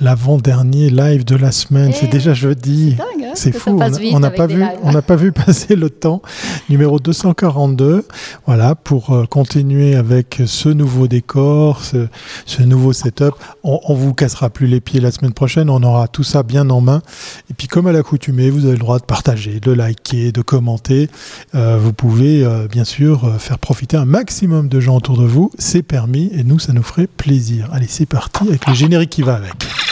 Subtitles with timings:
[0.00, 1.92] l'avant-dernier live de la semaine.
[1.92, 2.96] c'est eh, déjà jeudi.
[3.34, 3.80] C'est hein, fou.
[4.12, 6.22] On n'a pas vu, on n'a pas vu passer le temps.
[6.68, 8.06] Numéro 242.
[8.46, 13.34] Voilà pour euh, continuer avec ce nouveau décor, ce, nouveau setup.
[13.64, 15.70] On, on vous cassera plus les pieds la semaine prochaine.
[15.70, 17.02] On aura tout ça bien en main.
[17.50, 21.08] Et puis comme à l'accoutumée, vous avez le droit de partager, de liker, de commenter.
[21.54, 25.50] Euh, vous pouvez euh, bien sûr faire profiter un maximum de gens autour de vous.
[25.58, 27.68] C'est permis et nous, ça nous ferait plaisir.
[27.72, 29.87] Allez, c'est parti avec le générique qui va avec.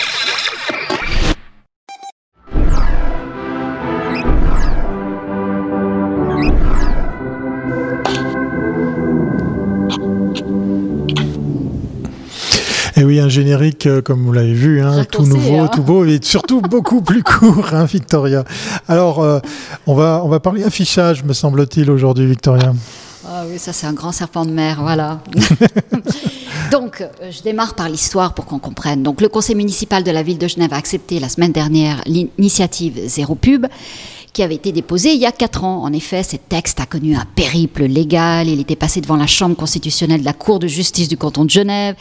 [12.98, 15.68] Et oui, un générique, euh, comme vous l'avez vu, hein, tout nouveau, hein.
[15.68, 18.44] tout beau et surtout beaucoup plus court, hein, Victoria.
[18.88, 19.38] Alors, euh,
[19.86, 22.72] on, va, on va parler affichage, me semble-t-il, aujourd'hui, Victoria.
[23.28, 25.20] Ah oui, ça c'est un grand serpent de mer, voilà.
[26.72, 29.02] Donc, euh, je démarre par l'histoire pour qu'on comprenne.
[29.02, 32.98] Donc, le conseil municipal de la ville de Genève a accepté la semaine dernière l'initiative
[33.06, 33.66] Zéro Pub
[34.36, 35.82] qui avait été déposé il y a quatre ans.
[35.82, 38.48] En effet, ce texte a connu un périple légal.
[38.48, 41.50] Il était passé devant la Chambre constitutionnelle de la Cour de justice du canton de
[41.50, 41.96] Genève.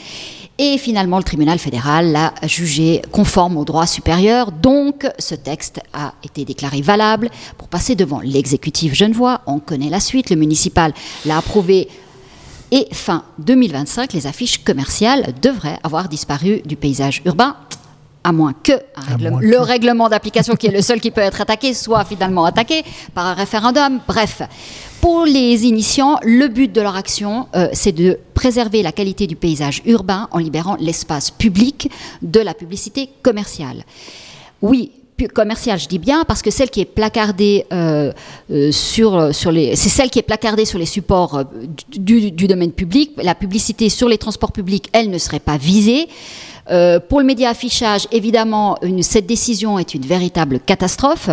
[0.57, 4.51] Et finalement, le tribunal fédéral l'a jugé conforme au droit supérieur.
[4.51, 9.39] Donc, ce texte a été déclaré valable pour passer devant l'exécutif genevois.
[9.47, 10.29] On connaît la suite.
[10.29, 10.93] Le municipal
[11.25, 11.87] l'a approuvé.
[12.71, 17.55] Et fin 2025, les affiches commerciales devraient avoir disparu du paysage urbain
[18.25, 18.73] à moins que,
[19.39, 23.27] le règlement d'application, qui est le seul qui peut être attaqué, soit finalement attaqué par
[23.27, 23.99] un référendum.
[24.07, 24.41] Bref,
[24.99, 29.35] pour les initiants, le but de leur action, euh, c'est de préserver la qualité du
[29.35, 31.91] paysage urbain en libérant l'espace public
[32.23, 33.83] de la publicité commerciale.
[34.63, 34.91] Oui,
[35.35, 38.11] commerciale, je dis bien, parce que celle qui est placardée euh,
[38.49, 41.43] euh, sur, sur les, c'est celle qui est placardée sur les supports
[41.91, 43.11] du, du, domaine public.
[43.21, 46.07] La publicité sur les transports publics, elle ne serait pas visée.
[46.71, 51.29] Euh, pour le média affichage, évidemment, une, cette décision est une véritable catastrophe.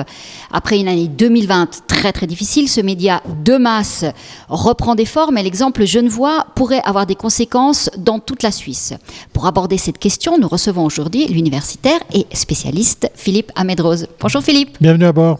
[0.53, 4.05] Après une année 2020 très très difficile, ce média de masse
[4.48, 8.95] reprend des formes et l'exemple genevois pourrait avoir des conséquences dans toute la Suisse.
[9.33, 14.07] Pour aborder cette question, nous recevons aujourd'hui l'universitaire et spécialiste Philippe Amedrose.
[14.21, 14.77] Bonjour Philippe.
[14.81, 15.39] Bienvenue à bord.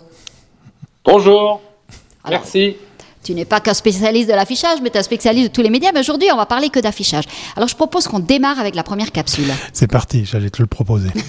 [1.05, 1.61] Bonjour.
[2.29, 2.77] Merci
[3.23, 5.71] tu n'es pas qu'un spécialiste de l'affichage, mais tu es un spécialiste de tous les
[5.71, 5.91] médias.
[5.93, 7.25] Mais aujourd'hui, on va parler que d'affichage.
[7.57, 9.53] Alors, je propose qu'on démarre avec la première capsule.
[9.73, 11.11] C'est parti, j'allais te le proposer.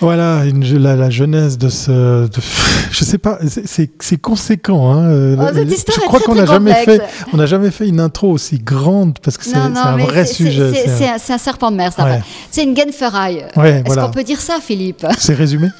[0.00, 2.26] Voilà la, jeunesse de ce.
[2.90, 4.94] je sais pas, c'est conséquent.
[4.94, 5.36] Hein.
[5.38, 7.02] Oh, cette histoire je crois qu'on n'a jamais fait,
[7.34, 10.72] on n'a jamais fait une intro aussi grande parce que c'est un vrai sujet.
[10.96, 12.06] C'est un, serpent de mer, ça.
[12.50, 13.44] C'est une genferraille.
[13.56, 15.06] Est-ce qu'on peut dire ça, Philippe?
[15.18, 15.68] C'est résumé?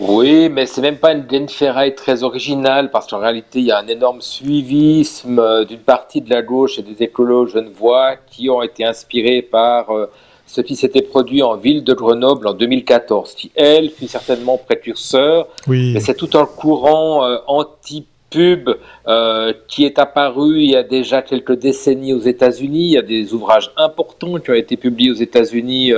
[0.00, 3.70] Oui, mais c'est même pas une Glenn Ferraille très originale parce qu'en réalité, il y
[3.70, 8.48] a un énorme suivisme euh, d'une partie de la gauche et des écolos genevois qui
[8.48, 10.06] ont été inspirés par euh,
[10.46, 15.48] ce qui s'était produit en ville de Grenoble en 2014, qui, elle, fut certainement précurseur.
[15.68, 15.92] Oui.
[15.92, 18.08] Mais c'est tout un courant euh, anti-pub
[19.68, 22.86] qui est apparu il y a déjà quelques décennies aux États-Unis.
[22.86, 25.92] Il y a des ouvrages importants qui ont été publiés aux États-Unis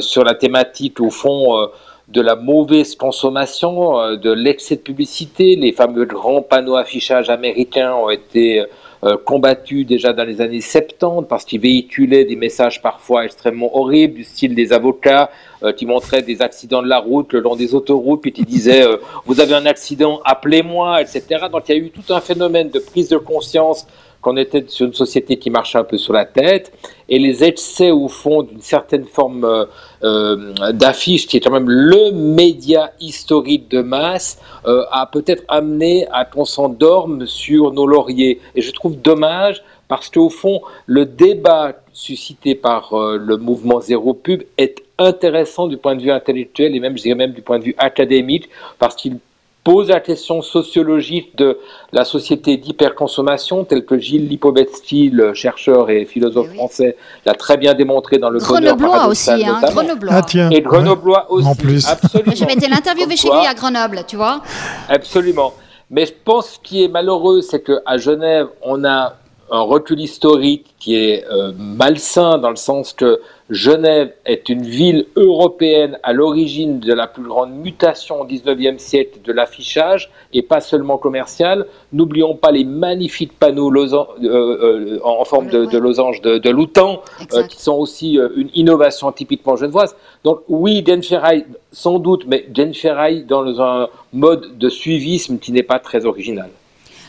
[0.00, 1.68] sur la thématique, au fond
[2.08, 5.56] de la mauvaise consommation, euh, de l'excès de publicité.
[5.56, 8.64] Les fameux grands panneaux affichage américains ont été
[9.04, 14.14] euh, combattus déjà dans les années 70 parce qu'ils véhiculaient des messages parfois extrêmement horribles
[14.14, 15.30] du style des avocats
[15.62, 18.84] euh, qui montraient des accidents de la route le long des autoroutes puis qui disaient
[19.26, 21.20] vous avez un accident appelez-moi etc
[21.52, 23.86] donc il y a eu tout un phénomène de prise de conscience
[24.24, 26.72] qu'on était sur une société qui marchait un peu sur la tête,
[27.10, 29.66] et les excès au fond d'une certaine forme euh,
[30.02, 36.06] euh, d'affiche, qui est quand même le média historique de masse, euh, a peut-être amené
[36.10, 38.40] à qu'on s'endorme sur nos lauriers.
[38.54, 44.42] Et je trouve dommage parce qu'au fond, le débat suscité par le mouvement Zéro Pub
[44.56, 47.64] est intéressant du point de vue intellectuel et même, je dirais même du point de
[47.64, 48.48] vue académique,
[48.78, 49.18] parce qu'il
[49.64, 51.58] pose la question sociologique de
[51.90, 57.56] la société d'hyperconsommation, tel que Gilles Lipovetsky, le chercheur et philosophe eh français, l'a très
[57.56, 60.12] bien démontré dans le Grenoblois aussi, hein, Grenoblois.
[60.14, 60.50] Ah, tiens.
[60.50, 61.48] Et Grenoblois aussi.
[61.48, 61.88] En plus.
[61.88, 62.34] Absolument.
[62.36, 64.42] Je m'étais l'interviewer chez lui à Grenoble, tu vois.
[64.88, 65.54] Absolument.
[65.90, 69.14] Mais je pense ce qui est malheureux, c'est qu'à Genève, on a
[69.50, 73.20] un recul historique qui est euh, malsain dans le sens que
[73.50, 79.18] Genève est une ville européenne à l'origine de la plus grande mutation au XIXe siècle
[79.22, 81.66] de l'affichage et pas seulement commercial.
[81.92, 87.02] N'oublions pas les magnifiques panneaux euh, euh, en forme de, losange de, de Loutan,
[87.48, 89.94] qui sont aussi une innovation typiquement genevoise.
[90.24, 95.78] Donc oui, Genferraille sans doute, mais Genferraille dans un mode de suivisme qui n'est pas
[95.78, 96.48] très original.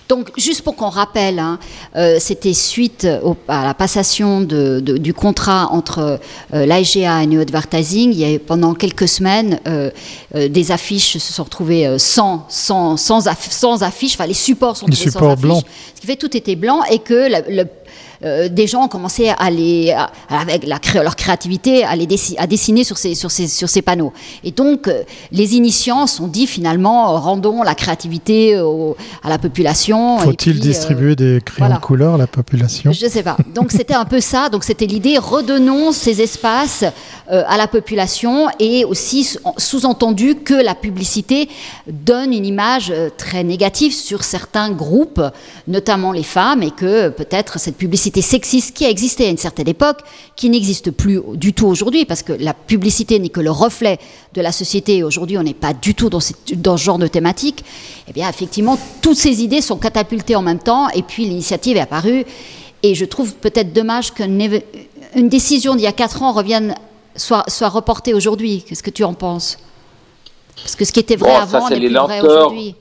[0.07, 1.57] Donc, juste pour qu'on rappelle, hein,
[1.95, 3.07] euh, c'était suite
[3.47, 6.19] à la passation de, du contrat entre
[6.53, 8.11] euh, l'AIGA et New Advertising.
[8.11, 9.89] Il y a eu pendant quelques semaines, euh,
[10.33, 15.37] des affiches se sont retrouvées sans, sans, sans, affiches, enfin les supports sont les supports
[15.37, 15.63] blancs.
[15.95, 17.65] Ce qui fait que tout était blanc et que le
[18.25, 19.95] euh, des gens ont commencé à les,
[20.29, 22.07] avec leur créativité, à, les
[22.37, 24.13] à dessiner sur ces, sur, ces, sur ces panneaux.
[24.43, 28.55] Et donc, euh, les initiants sont dit finalement, rendons la créativité
[29.23, 30.17] à la population.
[30.17, 32.91] Faut-il euh, distribuer des crayons de couleur à la population?
[32.91, 33.37] Je ne sais pas.
[33.53, 34.49] Donc, c'était un peu ça.
[34.49, 36.83] Donc, c'était l'idée, redonnons ces espaces
[37.27, 41.49] à la population et aussi sous-entendu que la publicité
[41.87, 45.21] donne une image très négative sur certains groupes,
[45.67, 49.67] notamment les femmes, et que peut-être cette publicité sexiste qui a existé à une certaine
[49.67, 49.99] époque,
[50.35, 53.99] qui n'existe plus du tout aujourd'hui, parce que la publicité n'est que le reflet
[54.33, 55.03] de la société.
[55.03, 56.33] Aujourd'hui, on n'est pas du tout dans, ce
[56.77, 57.63] genre de thématique.
[58.07, 61.81] Eh bien, effectivement, toutes ces idées sont catapultées en même temps, et puis l'initiative est
[61.81, 62.25] apparue.
[62.83, 64.61] Et je trouve peut-être dommage qu'une
[65.15, 66.75] une décision d'il y a quatre ans revienne,
[67.15, 68.63] soit, soit reportée aujourd'hui.
[68.67, 69.57] Qu'est-ce que tu en penses?
[70.57, 72.75] Parce que ce qui était vrai avant n'est plus vrai aujourd'hui.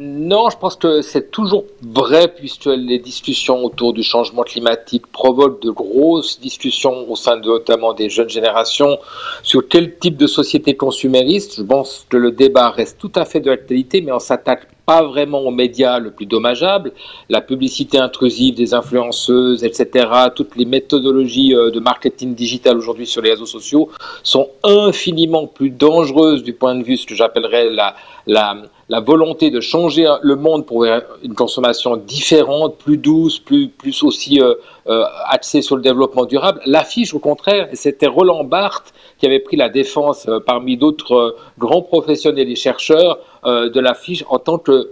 [0.00, 5.60] Non, je pense que c'est toujours vrai puisque les discussions autour du changement climatique provoquent
[5.60, 8.98] de grosses discussions au sein de, notamment des jeunes générations
[9.42, 11.56] sur quel type de société consumériste.
[11.56, 15.02] Je pense que le débat reste tout à fait de l'actualité, mais on s'attaque pas
[15.02, 16.92] vraiment aux médias le plus dommageable,
[17.28, 23.20] la publicité intrusive des influenceuses, etc., toutes les méthodologies euh, de marketing digital aujourd'hui sur
[23.20, 23.90] les réseaux sociaux
[24.22, 27.96] sont infiniment plus dangereuses du point de vue ce que j'appellerais la,
[28.26, 34.40] la, volonté de changer le monde pour une consommation différente, plus douce, plus, plus aussi
[34.40, 34.54] euh,
[34.88, 36.60] euh, axée sur le développement durable.
[36.66, 41.82] L'affiche, au contraire, c'était Roland Barthes qui avait pris la défense euh, parmi d'autres grands
[41.82, 44.90] professionnels et chercheurs de l'affiche en tant que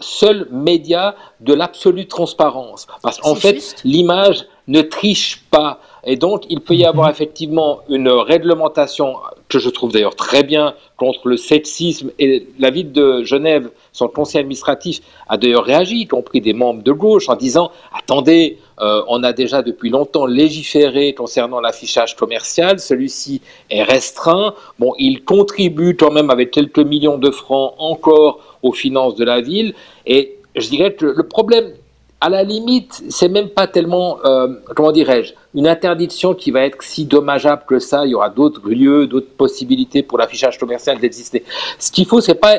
[0.00, 2.86] seul média de l'absolue transparence.
[3.02, 5.80] Parce qu'en fait, l'image ne triche pas.
[6.04, 7.12] Et donc, il peut y avoir mhm.
[7.12, 9.14] effectivement une réglementation
[9.48, 12.10] que je trouve d'ailleurs très bien contre le sexisme.
[12.18, 16.82] Et la ville de Genève, son conseil administratif, a d'ailleurs réagi, y compris des membres
[16.82, 22.78] de gauche, en disant Attendez, euh, on a déjà depuis longtemps légiféré concernant l'affichage commercial.
[22.78, 23.40] Celui-ci
[23.70, 24.54] est restreint.
[24.78, 29.40] Bon, il contribue quand même avec quelques millions de francs encore aux finances de la
[29.40, 29.74] ville.
[30.06, 31.72] Et je dirais que le problème
[32.20, 36.82] à la limite, c'est même pas tellement, euh, comment dirais-je, une interdiction qui va être
[36.82, 38.06] si dommageable que ça.
[38.06, 41.44] Il y aura d'autres lieux, d'autres possibilités pour l'affichage commercial d'exister.
[41.78, 42.56] Ce qu'il faut, c'est pas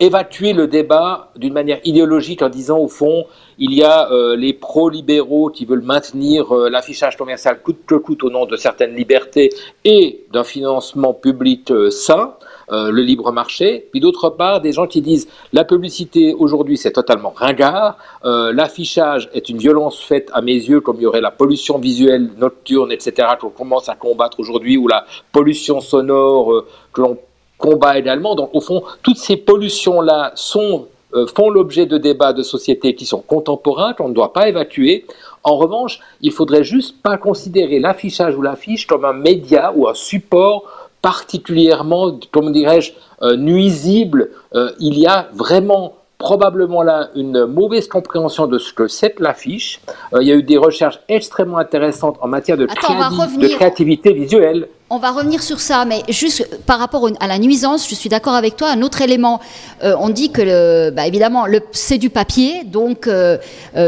[0.00, 3.24] évacuer le débat d'une manière idéologique en disant au fond
[3.58, 8.22] il y a euh, les pro-libéraux qui veulent maintenir euh, l'affichage commercial coûte que coûte
[8.22, 9.48] au nom de certaines libertés
[9.86, 12.34] et d'un financement public sain.
[12.72, 16.90] Euh, le libre marché, puis d'autre part des gens qui disent la publicité aujourd'hui c'est
[16.90, 21.20] totalement ringard, euh, l'affichage est une violence faite à mes yeux comme il y aurait
[21.20, 26.66] la pollution visuelle nocturne, etc., qu'on commence à combattre aujourd'hui, ou la pollution sonore euh,
[26.92, 27.18] que l'on
[27.56, 28.34] combat également.
[28.34, 30.88] Donc au fond, toutes ces pollutions-là sont
[31.34, 35.06] font l'objet de débats de société qui sont contemporains, qu'on ne doit pas évacuer.
[35.44, 39.94] En revanche, il faudrait juste pas considérer l'affichage ou l'affiche comme un média ou un
[39.94, 42.90] support particulièrement, comment dirais-je,
[43.22, 44.30] euh, nuisible.
[44.56, 49.80] Euh, il y a vraiment probablement là une mauvaise compréhension de ce que c'est l'affiche.
[50.12, 54.66] Euh, il y a eu des recherches extrêmement intéressantes en matière de, de créativité visuelle.
[54.90, 58.34] On va revenir sur ça, mais juste par rapport à la nuisance, je suis d'accord
[58.34, 58.68] avec toi.
[58.70, 59.38] Un autre élément,
[59.82, 63.08] on dit que, le, bah, évidemment, c'est du papier, donc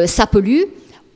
[0.07, 0.63] ça pollue.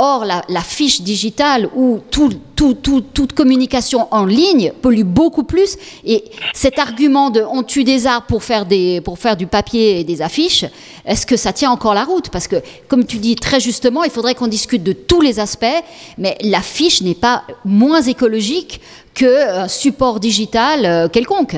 [0.05, 5.77] Or, la, fiche digitale ou toute communication en ligne pollue beaucoup plus.
[6.05, 10.01] Et cet argument de on tue des arbres pour faire, des, pour faire du papier
[10.01, 10.65] et des affiches,
[11.07, 12.31] est-ce que ça tient encore la route?
[12.31, 12.57] Parce que,
[12.89, 15.85] comme tu dis très justement, il faudrait qu'on discute de tous les aspects,
[16.19, 18.81] mais l'affiche n'est pas moins écologique
[19.15, 21.55] qu'un support digital euh, quelconque.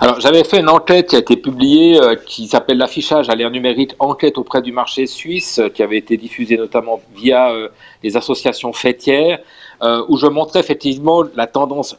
[0.00, 3.50] Alors, j'avais fait une enquête qui a été publiée, euh, qui s'appelle l'affichage à l'ère
[3.50, 7.68] numérique, enquête auprès du marché suisse, euh, qui avait été diffusée notamment via euh,
[8.02, 9.38] les associations fêtières,
[10.08, 11.96] où je montrais effectivement la tendance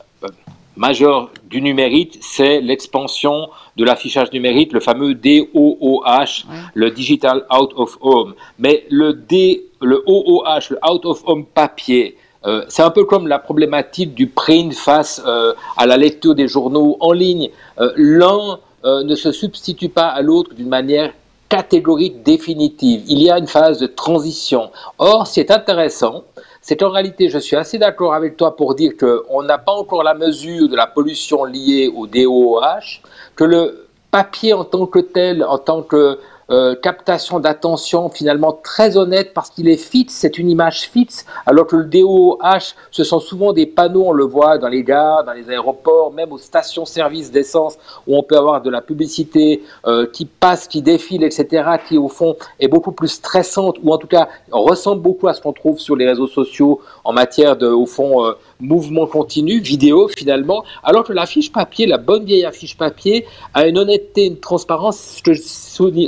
[0.77, 7.97] majeure du numérique, c'est l'expansion de l'affichage numérique, le fameux DOOH, le Digital Out of
[7.99, 8.35] Home.
[8.57, 12.15] Mais le D, le OOH, le Out of Home papier,
[12.45, 16.47] euh, c'est un peu comme la problématique du print face euh, à la lecture des
[16.47, 17.49] journaux en ligne.
[17.79, 21.13] Euh, l'un ne se substitue pas à l'autre d'une manière
[21.47, 23.03] catégorique définitive.
[23.07, 24.71] Il y a une phase de transition.
[24.97, 26.25] Or, c'est intéressant,
[26.61, 30.03] c'est qu'en réalité, je suis assez d'accord avec toi pour dire qu'on n'a pas encore
[30.03, 32.99] la mesure de la pollution liée au DOOH,
[33.37, 36.19] que le papier en tant que tel, en tant que
[36.49, 41.67] euh, captation d'attention finalement très honnête parce qu'il est fixe, c'est une image fixe, alors
[41.67, 45.33] que le DOH, ce sont souvent des panneaux, on le voit dans les gares, dans
[45.33, 50.25] les aéroports, même aux stations-service d'essence, où on peut avoir de la publicité euh, qui
[50.25, 54.27] passe, qui défile, etc., qui au fond est beaucoup plus stressante, ou en tout cas
[54.51, 58.25] ressemble beaucoup à ce qu'on trouve sur les réseaux sociaux en matière de, au fond,
[58.25, 63.67] euh, mouvement continu, vidéo finalement, alors que l'affiche papier, la bonne vieille affiche papier, a
[63.67, 65.33] une honnêteté, une transparence, ce que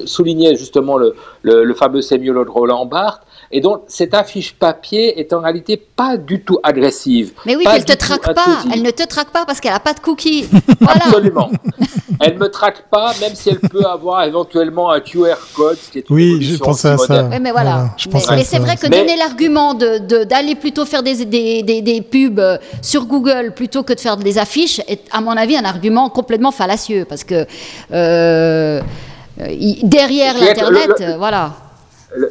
[0.05, 5.42] soulignait justement le, le, fameux sémiologue Roland Barthes, et donc, cette affiche papier est en
[5.42, 7.34] réalité pas du tout agressive.
[7.46, 8.64] Mais oui, elle ne te traque pas.
[8.74, 10.48] Elle ne te traque pas parce qu'elle n'a pas de cookies.
[10.88, 11.52] Absolument.
[12.22, 15.78] elle me traque pas, même si elle peut avoir éventuellement un QR code.
[15.92, 17.24] Qui est oui, je pensais à ça.
[17.40, 17.96] mais voilà.
[18.12, 23.06] mais, c'est vrai que donner l'argument d'aller plutôt faire des, des, des, pubs euh, sur
[23.06, 27.06] Google plutôt que de faire des affiches est, à mon avis, un argument complètement fallacieux
[27.08, 27.46] parce que
[27.92, 28.82] euh,
[29.84, 31.64] derrière l'Internet, voilà.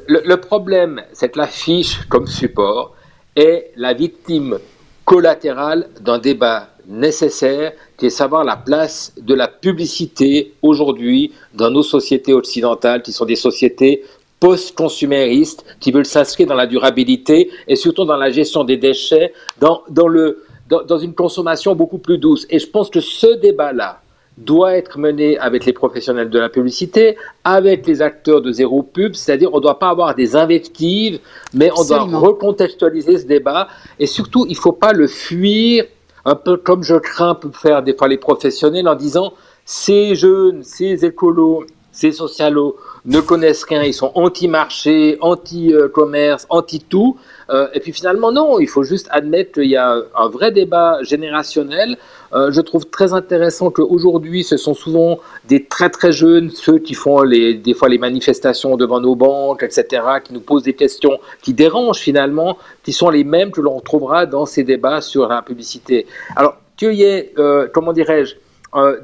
[0.07, 2.95] Le, problème, c'est que l'affiche comme support
[3.37, 4.59] est la victime
[5.05, 11.83] collatérale d'un débat nécessaire qui est savoir la place de la publicité aujourd'hui dans nos
[11.83, 14.03] sociétés occidentales qui sont des sociétés
[14.41, 19.83] post-consuméristes qui veulent s'inscrire dans la durabilité et surtout dans la gestion des déchets, dans,
[20.07, 22.47] le, dans une consommation beaucoup plus douce.
[22.51, 24.01] Et je pense que ce débat-là,
[24.37, 29.15] doit être menée avec les professionnels de la publicité, avec les acteurs de zéro pub,
[29.15, 31.21] c'est-à-dire on ne doit pas avoir des invectives,
[31.53, 35.85] mais on doit recontextualiser ce débat, et surtout il ne faut pas le fuir,
[36.25, 40.63] un peu comme je crains peut faire des fois les professionnels en disant ces jeunes,
[40.63, 41.65] ces écolos,
[41.95, 47.17] ces socialos ne connaissent rien, ils sont anti-marché, anti-commerce, anti-tout.
[47.51, 50.99] Euh, et puis finalement, non, il faut juste admettre qu'il y a un vrai débat
[51.03, 51.97] générationnel.
[52.35, 56.95] Euh, je trouve très intéressant qu'aujourd'hui, ce sont souvent des très très jeunes, ceux qui
[56.95, 61.55] font des fois les manifestations devant nos banques, etc., qui nous posent des questions qui
[61.55, 66.07] dérangent finalement, qui sont les mêmes que l'on retrouvera dans ces débats sur la publicité.
[66.37, 68.35] Alors, qu'il y ait, euh, comment dirais-je,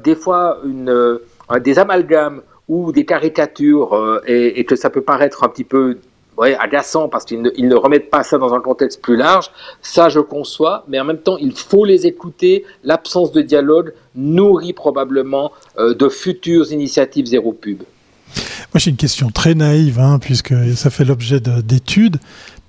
[0.03, 0.59] des fois
[1.61, 5.97] des amalgames ou des caricatures euh, et, que ça peut paraître un petit peu
[6.41, 10.19] ouais, agaçant parce qu'ils ne, remettent pas ça dans un contexte plus large, ça je
[10.19, 12.65] conçois, mais en même temps il faut les écouter.
[12.83, 17.83] L'absence de dialogue nourrit probablement euh, de futures initiatives zéro pub.
[18.73, 22.17] Moi j'ai une question très naïve, hein, puisque ça fait l'objet d'études.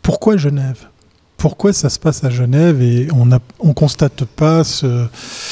[0.03, 0.89] Pourquoi Genève?
[1.37, 5.07] Pourquoi ça se passe à Genève et on ne on constate pas ce...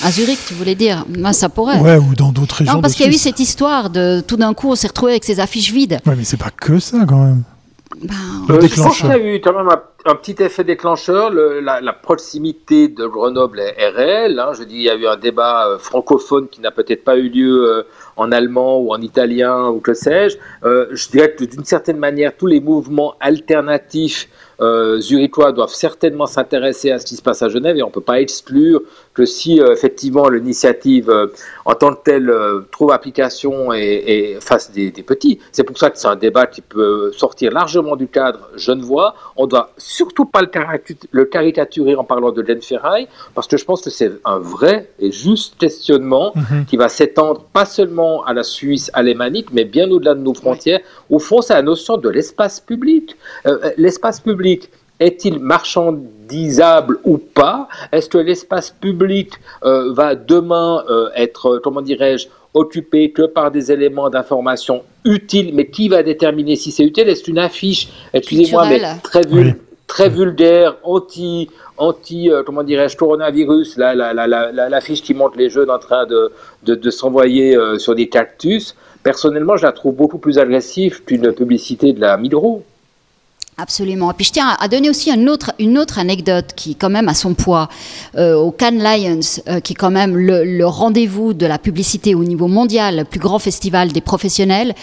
[0.04, 1.80] À Zurich, tu voulais dire Moi, ça pourrait.
[1.80, 2.74] Ouais, ou dans d'autres régions.
[2.74, 5.12] Non, parce qu'il y a eu cette histoire de tout d'un coup, on s'est retrouvé
[5.12, 5.98] avec ces affiches vides.
[6.06, 7.42] Ouais, mais c'est pas que ça quand même.
[8.02, 8.14] Ben,
[8.48, 9.68] euh, je pense qu'il y a eu quand même
[10.06, 11.30] un, petit effet déclencheur.
[11.30, 14.38] la, proximité de Grenoble est, réelle.
[14.38, 14.52] Hein.
[14.54, 17.28] Je dis, il y a eu un débat euh, francophone qui n'a peut-être pas eu
[17.28, 17.82] lieu euh,
[18.16, 20.38] en allemand ou en italien ou que sais-je.
[20.62, 24.28] je dirais que d'une certaine manière, tous les mouvements alternatifs
[24.60, 27.92] euh, Zurichois doivent certainement s'intéresser à ce qui se passe à Genève et on ne
[27.92, 28.82] peut pas exclure
[29.14, 31.26] que si euh, effectivement l'initiative euh,
[31.64, 35.98] en tant que telle euh, trouve application et, fasse des, petits, c'est pour ça que
[35.98, 39.14] c'est un débat qui peut sortir largement du cadre genevois.
[39.36, 43.64] On ne doit surtout pas le, caricaturer en parlant de Glenn Ferraille, parce que je
[43.64, 46.66] pense que c'est un vrai et juste questionnement mhm.
[46.66, 50.80] qui va s'étendre pas seulement à la Suisse alémanique, mais bien au-delà de nos frontières.
[51.08, 53.16] Au fond, c'est la notion de l'espace public.
[53.76, 54.49] l'espace public,
[55.00, 57.68] est-il marchandisable ou pas?
[57.90, 59.32] Est-ce que l'espace public
[59.64, 65.66] euh, va demain euh, être, comment dirais-je, occupé que par des éléments d'information utiles, mais
[65.66, 67.08] qui va déterminer si c'est utile?
[67.08, 69.22] Est-ce une affiche, excusez-moi, mais très,
[69.86, 76.04] très vulgaire, anti, anti euh, comment dirais-je, coronavirus, l'affiche qui montre les jeunes en train
[76.04, 76.30] de,
[76.64, 78.76] de, s'envoyer sur des cactus?
[79.02, 82.64] Personnellement, je la trouve beaucoup plus agressive qu'une publicité de la Midro.
[83.60, 84.10] Absolument.
[84.10, 87.34] Et puis je tiens à donner aussi une autre, anecdote qui quand même a son
[87.34, 87.68] poids.
[88.16, 92.24] Euh, au Cannes Lions, euh, qui est quand même le, rendez-vous de la publicité au
[92.24, 94.74] niveau mondial, le plus grand festival des professionnels,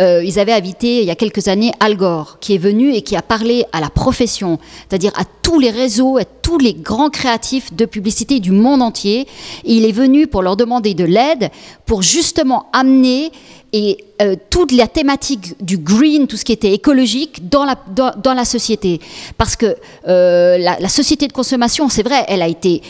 [0.00, 3.02] euh, ils avaient invité il y a quelques années Al Gore, qui est venu et
[3.02, 7.10] qui a parlé à la profession, c'est-à-dire à tous les réseaux, à tous les grands
[7.10, 9.28] créatifs de publicité du monde entier.
[9.64, 11.50] Il est venu pour leur demander de l'aide
[11.86, 13.30] pour justement amener
[13.74, 19.00] et euh, toute la thématique du green, tout ce qui était écologique dans la, société.
[19.36, 19.74] Parce que
[20.06, 22.80] euh, la, société de consommation, c'est vrai, elle a, été,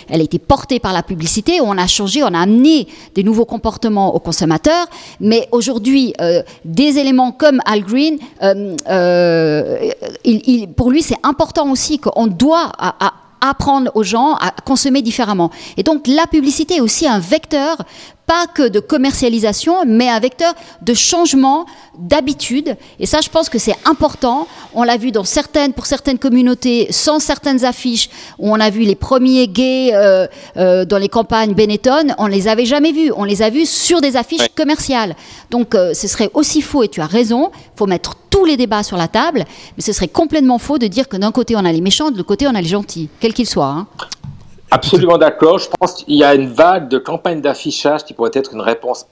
[0.46, 4.86] portée par la publicité, on a changé, on a amené des nouveaux comportements aux consommateurs,
[5.20, 8.18] mais aujourd'hui, euh, des éléments comme Al Green,
[10.26, 12.70] il, pour lui, c'est important aussi qu'on doit
[13.40, 15.50] apprendre aux gens à consommer différemment.
[15.78, 17.78] Et donc la publicité est aussi un vecteur
[18.26, 21.66] pas que de commercialisation, mais un vecteur de changement
[21.99, 22.76] d'habitude.
[22.99, 24.49] Et ça, je pense que c'est important.
[24.73, 28.83] On l'a vu dans certaines, pour certaines communautés, sans certaines affiches, où on a vu
[28.83, 30.26] les premiers gays euh,
[30.57, 33.12] euh, dans les campagnes Benetton, on les avait jamais vus.
[33.16, 35.16] On les a vus sur des affiches commerciales.
[35.50, 38.57] Donc, euh, ce serait aussi faux, et tu as raison, il faut mettre tous les
[38.57, 39.45] débats sur la table,
[39.76, 42.16] mais ce serait complètement faux de dire que d'un côté on a les méchants, de
[42.16, 43.66] l'autre côté on a les gentils, quels qu'ils soient.
[43.66, 43.87] Hein.
[44.75, 45.59] Absolument d'accord.
[45.59, 49.07] Je pense qu'il y a une vague de campagnes d'affichage qui pourrait être une réponse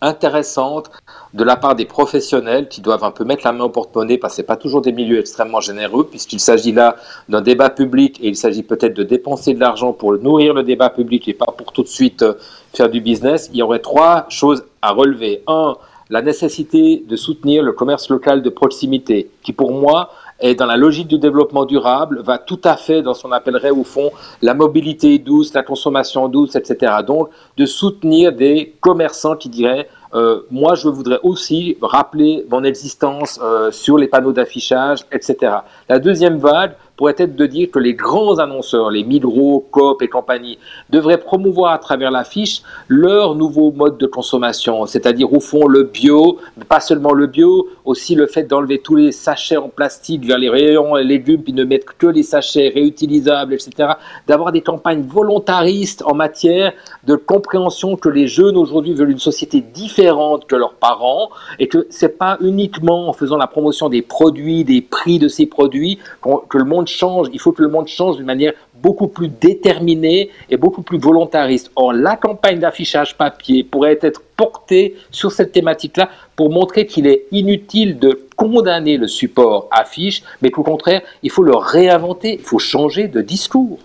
[0.00, 0.90] intéressante
[1.32, 4.34] de la part des professionnels qui doivent un peu mettre la main au porte-monnaie parce
[4.34, 6.96] que ce pas toujours des milieux extrêmement généreux puisqu'il s'agit là
[7.28, 10.90] d'un débat public et il s'agit peut-être de dépenser de l'argent pour nourrir le débat
[10.90, 12.34] public et pas pour tout de suite euh,
[12.74, 13.48] faire du business.
[13.52, 15.44] Il y aurait trois choses à relever.
[15.46, 15.76] Un,
[16.10, 20.76] la nécessité de soutenir le commerce local de proximité qui pour moi et dans la
[20.76, 24.10] logique du développement durable, va tout à fait dans ce qu'on appellerait au fond
[24.42, 26.92] la mobilité douce, la consommation douce, etc.
[27.06, 33.40] Donc, de soutenir des commerçants qui diraient euh, moi, je voudrais aussi rappeler mon existence
[33.42, 35.52] euh, sur les panneaux d'affichage, etc.
[35.88, 40.08] La deuxième vague, pourrait être de dire que les grands annonceurs, les Migros, Coop et
[40.08, 40.58] compagnie,
[40.90, 46.38] devraient promouvoir à travers l'affiche leur nouveau mode de consommation, c'est-à-dire au fond le bio,
[46.68, 50.48] pas seulement le bio, aussi le fait d'enlever tous les sachets en plastique vers les
[50.48, 53.90] rayons et légumes, puis ne mettre que les sachets réutilisables, etc.
[54.26, 56.72] D'avoir des campagnes volontaristes en matière
[57.04, 61.86] de compréhension que les jeunes aujourd'hui veulent une société différente que leurs parents et que
[61.90, 66.58] c'est pas uniquement en faisant la promotion des produits, des prix de ces produits que
[66.58, 70.58] le monde change, il faut que le monde change d'une manière beaucoup plus déterminée et
[70.58, 71.70] beaucoup plus volontariste.
[71.76, 77.24] Or, la campagne d'affichage papier pourrait être portée sur cette thématique-là pour montrer qu'il est
[77.32, 82.58] inutile de condamner le support affiche, mais qu'au contraire, il faut le réinventer, il faut
[82.58, 83.78] changer de discours.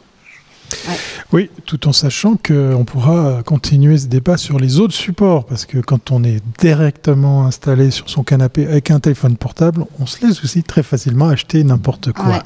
[1.34, 5.78] Oui, tout en sachant qu'on pourra continuer ce débat sur les autres supports, parce que
[5.78, 10.44] quand on est directement installé sur son canapé avec un téléphone portable, on se laisse
[10.44, 12.44] aussi très facilement acheter n'importe quoi.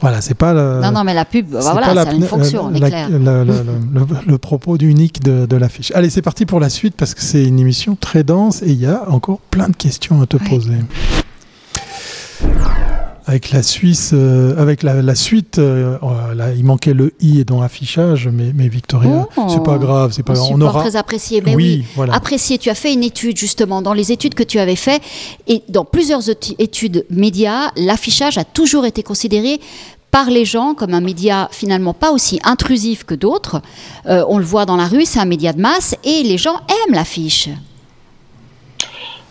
[0.00, 5.22] voilà, c'est pas Non, non, mais la pub, voilà, c'est une fonction, Le, propos unique
[5.22, 5.92] de, de l'affiche.
[5.94, 8.80] Allez, c'est parti pour la suite, parce que c'est une émission très dense et il
[8.80, 10.78] y a encore plein de questions à te poser
[13.26, 16.12] avec la Suisse, euh, avec la, suite, euh, oh,
[16.56, 19.46] il manquait le i dans l'affichage, mais, mais Victoria, oh.
[19.48, 20.48] c'est pas grave, c'est pas grave.
[20.52, 22.58] On aura très apprécié, mais oui, apprécié.
[22.58, 25.02] Tu as fait une étude justement dans les études que tu avais fait
[25.46, 29.60] et dans plusieurs études médias, l'affichage a toujours été considéré
[30.10, 33.62] par les gens comme un média finalement pas aussi intrusif que d'autres.
[34.06, 36.54] Euh, on le voit dans la rue, c'est un média de masse et les gens
[36.68, 37.48] aiment l'affiche.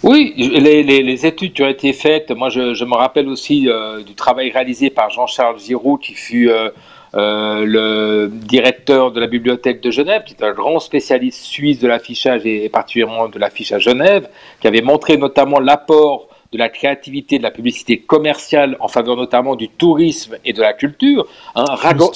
[0.03, 4.51] Oui, les, études qui ont été faites, moi je, me rappelle aussi euh, du travail
[4.51, 6.71] réalisé par Jean-Charles Giroud, qui fut euh,
[7.15, 11.87] euh, le directeur de la bibliothèque de Genève, qui est un grand spécialiste suisse de
[11.87, 14.27] l'affichage et, particulièrement de l'affichage à Genève,
[14.59, 19.55] qui avait montré notamment l'apport de la créativité, de la publicité commerciale en faveur notamment
[19.55, 21.25] du tourisme et de la culture.
[21.55, 21.65] Hein.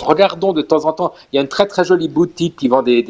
[0.02, 2.84] Regardons de temps en temps, il y a une très très jolie boutique qui vend
[2.84, 3.04] des,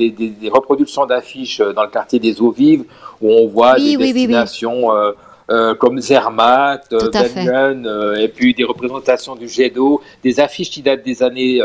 [0.52, 2.86] reproductions d'affiches dans le quartier des Eaux Vives
[3.22, 5.12] où on voit des destinations euh,
[5.50, 10.82] euh, comme Zermatt, Bengen, euh, et puis des représentations du jet d'eau, des affiches qui
[10.82, 11.62] datent des années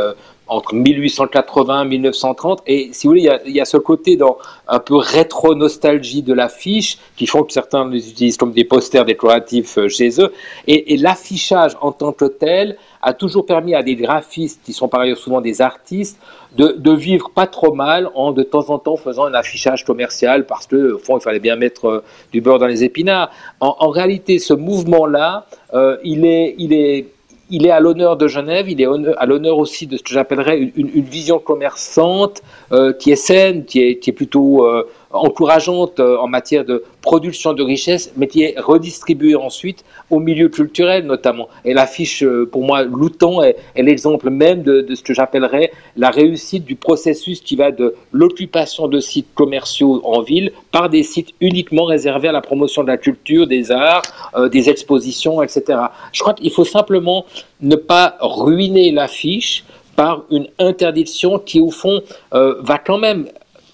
[0.52, 2.62] entre 1880 et 1930.
[2.66, 4.38] Et si vous voulez, il y, a, ce côté dans
[4.68, 9.78] un peu rétro-nostalgie de l'affiche qui font que certains les utilisent comme des posters décoratifs
[9.88, 10.32] chez eux.
[10.66, 14.88] Et, et l'affichage en tant que tel a toujours permis à des graphistes, qui sont
[14.88, 16.18] par ailleurs souvent des artistes,
[16.56, 20.66] de, vivre pas trop mal en de temps en temps faisant un affichage commercial parce
[20.66, 23.30] que, au fond, il fallait bien mettre euh, du beurre dans les épinards.
[23.60, 27.06] En, réalité, ce mouvement-là, euh, il, est, il, est,
[27.52, 28.86] il est à l'honneur de Genève, il est
[29.18, 32.40] à l'honneur aussi de ce que j'appellerais une, vision commerçante
[32.72, 34.66] euh, qui est saine, qui est, qui est plutôt
[35.12, 40.48] encourageante euh, en matière de production de richesses, mais qui est redistribuée ensuite au milieu
[40.48, 41.48] culturel notamment.
[41.64, 46.64] Et l'affiche, euh, pour moi, Louton est, l'exemple même de, ce que j'appellerais la réussite
[46.64, 51.84] du processus qui va de l'occupation de sites commerciaux en ville par des sites uniquement
[51.84, 54.02] réservés à la promotion de la culture, des arts,
[54.36, 55.78] euh, des expositions, etc.
[56.12, 57.26] Je crois qu'il faut simplement
[57.60, 59.64] ne pas ruiner l'affiche
[59.96, 62.00] par une interdiction qui, au fond,
[62.32, 63.26] va quand même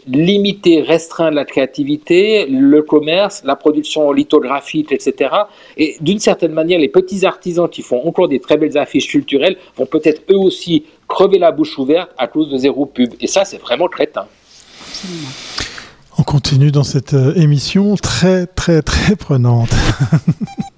[0.08, 5.30] limiter, restreindre la créativité, le commerce, la production lithographique, etc.
[5.76, 9.56] Et d'une certaine manière, les petits artisans qui font encore des très belles affiches culturelles
[9.76, 13.14] vont peut-être eux aussi crever la bouche ouverte à cause de zéro pub.
[13.20, 14.26] Et ça, c'est vraiment crétin.
[16.18, 19.70] On continue dans cette euh, émission très, très, très prenante.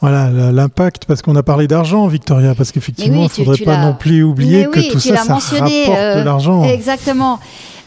[0.00, 3.94] Voilà l'impact, parce qu'on a parlé d'argent, Victoria, parce qu'effectivement, il ne faudrait pas non
[3.94, 6.62] plus oublier que tout ça, ça rapporte de euh, l'argent.
[6.64, 7.40] Exactement.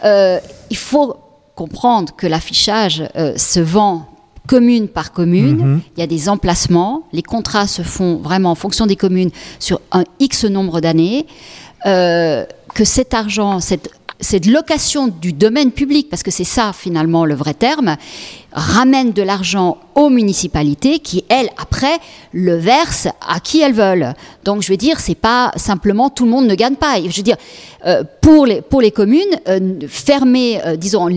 [0.04, 1.16] Euh, il faut
[1.56, 3.04] comprendre que l'affichage
[3.38, 4.08] se vend
[4.48, 5.58] commune par commune.
[5.58, 5.82] Mhm.
[5.96, 7.04] Il y a des emplacements.
[7.14, 11.26] Les contrats se font vraiment en fonction des communes sur un X nombre d'années.
[11.86, 13.90] que cet argent, cette
[14.22, 17.98] cette location du domaine public, parce que c'est ça finalement le vrai terme,
[18.54, 22.00] ramène de l'argent aux municipalités qui, elles, après,
[22.34, 24.14] le versent à qui elles veulent.
[24.44, 26.96] Donc, je veux dire, c'est pas simplement tout le monde ne gagne pas.
[27.02, 27.38] Je veux dire,
[27.86, 31.08] euh, pour, les, pour les communes, euh, fermer, euh, disons,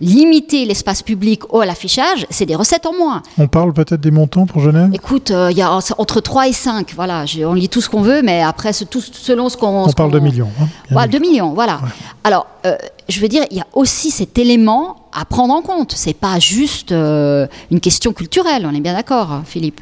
[0.00, 3.22] limiter l'espace public au à l'affichage, c'est des recettes en moins.
[3.38, 4.90] On parle peut-être des montants pour Genève?
[4.92, 7.24] Écoute, il y a entre 3 et 5, voilà.
[7.46, 9.84] on lit tout ce qu'on veut, mais après, tout, selon ce qu'on.
[9.84, 10.50] On parle de millions.
[10.60, 11.80] Hein, voilà, 2 millions, voilà.
[12.24, 12.46] Alors,
[13.08, 15.92] je veux dire, il y a aussi cet élément à prendre en compte.
[15.92, 19.80] C'est pas juste euh, une question culturelle, on est bien d'accord, hein, Philippe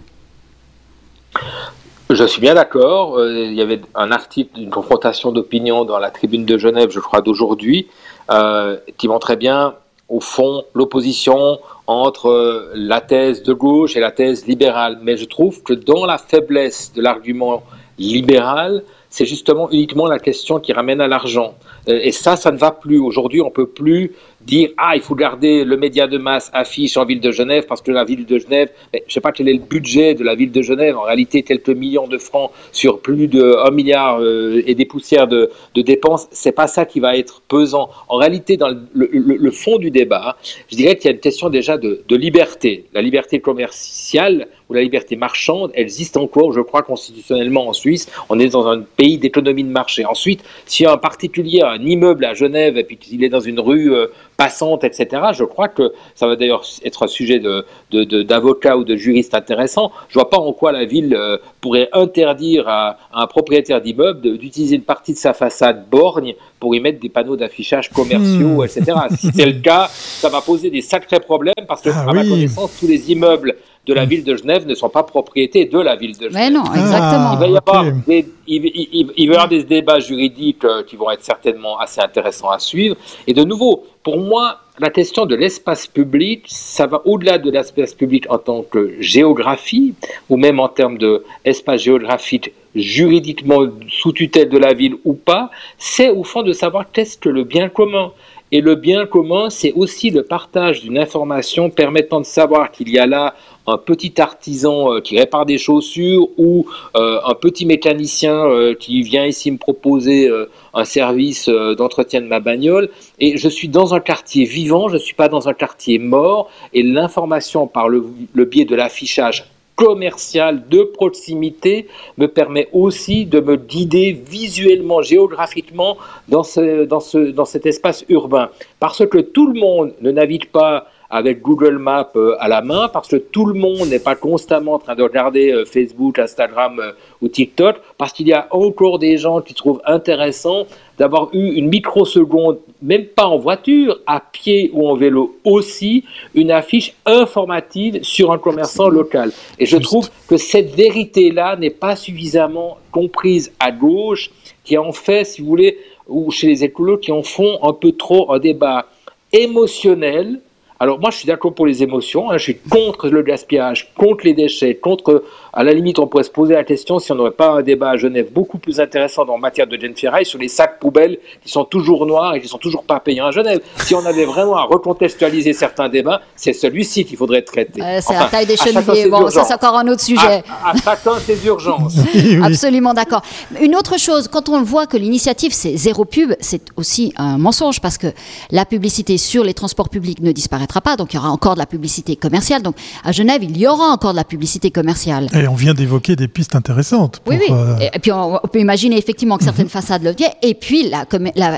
[2.14, 3.18] je suis bien d'accord.
[3.18, 7.00] Euh, il y avait un article d'une confrontation d'opinion dans la tribune de Genève, je
[7.00, 7.88] crois, d'aujourd'hui,
[8.30, 9.74] euh, qui montrait bien,
[10.08, 14.98] au fond, l'opposition entre la thèse de gauche et la thèse libérale.
[15.02, 17.62] Mais je trouve que dans la faiblesse de l'argument
[17.98, 18.82] libéral,
[19.12, 21.54] c'est justement uniquement la question qui ramène à l'argent.
[21.86, 22.98] Et ça, ça ne va plus.
[22.98, 24.12] Aujourd'hui, on peut plus
[24.46, 27.82] dire ah il faut garder le média de masse affiche en ville de Genève parce
[27.82, 30.34] que la ville de Genève, je ne sais pas quel est le budget de la
[30.34, 34.62] ville de Genève, en réalité quelques millions de francs sur plus de 1 milliard euh,
[34.66, 37.90] et des poussières de, de dépenses, c'est pas ça qui va être pesant.
[38.08, 40.36] En réalité, dans le, fond du débat,
[40.70, 42.86] je dirais qu'il y a une question déjà de, de liberté.
[42.94, 48.10] La liberté commerciale ou la liberté marchande, elle existe encore, je crois, constitutionnellement en Suisse.
[48.28, 50.04] On est dans un pays d'économie de marché.
[50.04, 53.60] Ensuite, si un particulier a un immeuble à Genève et puis qu'il est dans une
[53.60, 55.22] rue euh, passante, etc.
[55.34, 59.92] Je crois que ça va d'ailleurs être un sujet d'avocat de, ou de juriste intéressant.
[60.08, 64.76] Je vois pas en quoi la ville euh, pourrait interdire à, un propriétaire d'immeuble d'utiliser
[64.76, 68.64] une partie de sa façade borgne pour y mettre des panneaux d'affichage commerciaux, hmm.
[68.64, 68.98] etc.
[69.16, 72.22] Si c'est le cas, ça va poser des sacrés problèmes parce que, ah à ma
[72.22, 75.96] connaissance, tous les immeubles de la ville de Genève ne sont pas propriétés de la
[75.96, 76.34] ville de Genève.
[76.34, 77.32] Mais non, exactement.
[77.32, 81.10] il, va y avoir des, il, va y avoir des débats juridiques euh, qui vont
[81.10, 82.96] être certainement assez intéressants à suivre.
[83.26, 87.92] Et de nouveau, pour moi, la question de l'espace public, ça va au-delà de l'espace
[87.92, 89.94] public en tant que géographie,
[90.30, 96.08] ou même en termes d'espace géographique juridiquement sous tutelle de la ville ou pas, c'est
[96.08, 98.12] au fond de savoir qu'est-ce que le bien commun.
[98.54, 102.98] Et le bien commun, c'est aussi le partage d'une information permettant de savoir qu'il y
[102.98, 103.34] a là
[103.66, 109.00] un petit artisan euh, qui répare des chaussures ou euh, un petit mécanicien euh, qui
[109.00, 110.30] vient ici me proposer
[110.74, 112.90] un service d'entretien de ma bagnole.
[113.18, 116.50] Et je suis dans un quartier vivant, je ne suis pas dans un quartier mort.
[116.74, 118.04] Et l'information par le,
[118.44, 119.46] biais de l'affichage
[119.82, 125.96] commercial de proximité me permet aussi de me guider visuellement, géographiquement
[126.28, 126.44] dans,
[126.86, 128.50] dans cet espace urbain.
[128.78, 132.88] Parce que tout le monde ne navigue pas avec Google Maps euh, à la main
[132.88, 136.80] parce que tout le monde n'est pas constamment en train de regarder euh, Facebook, Instagram
[136.80, 141.52] euh, ou TikTok parce qu'il y a encore des gens qui trouvent intéressant d'avoir eu
[141.52, 148.02] une microseconde, même pas en voiture, à pied ou en vélo aussi, une affiche informative
[148.02, 149.32] sur un commerçant local.
[149.58, 154.30] Et je trouve que cette vérité-là n'est pas suffisamment comprise à gauche,
[154.64, 157.92] qui en fait, si vous voulez, ou chez les écolos, qui en font un peu
[157.92, 158.86] trop un débat
[159.32, 160.40] émotionnel,
[160.82, 162.38] alors moi, je suis d'accord pour les émotions, hein.
[162.38, 165.22] je suis contre le gaspillage, contre les déchets, contre,
[165.54, 167.90] à la limite, on pourrait se poser la question si on n'aurait pas un débat
[167.90, 171.64] à Genève beaucoup plus intéressant en matière de genfirail sur les sacs poubelles qui sont
[171.64, 173.60] toujours noirs et qui sont toujours pas payants à Genève.
[173.76, 177.82] Si on avait vraiment à recontextualiser certains débats, c'est celui-ci qu'il faudrait traiter.
[178.00, 180.42] c'est la taille des chevilles, bon, ça c'est encore un autre sujet.
[180.64, 181.96] À, chacun ses urgences.
[182.42, 183.22] Absolument d'accord.
[183.60, 187.80] Une autre chose, quand on voit que l'initiative c'est zéro pub, c'est aussi un mensonge
[187.80, 188.06] parce que
[188.50, 191.58] la publicité sur les transports publics ne disparaîtra pas, donc il y aura encore de
[191.58, 192.62] la publicité commerciale.
[192.62, 195.28] Donc à Genève, il y aura encore de la publicité commerciale.
[195.41, 197.22] Et on vient d'évoquer des pistes intéressantes.
[197.26, 197.46] oui, oui.
[197.50, 199.70] Euh, et, puis on, peut imaginer effectivement que certaines mhm.
[199.70, 200.32] façades le viennent.
[200.42, 201.06] Et puis la,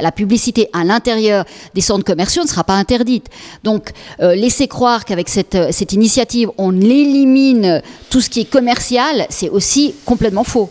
[0.00, 1.44] la, publicité à l'intérieur
[1.74, 3.28] des centres commerciaux ne sera pas interdite.
[3.62, 8.50] Donc euh, laisser croire qu'avec cette, euh, cette initiative, on élimine tout ce qui est
[8.50, 10.70] commercial, c'est aussi complètement faux.